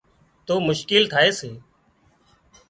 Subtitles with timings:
[0.45, 1.49] تو مشڪل ٿائي سي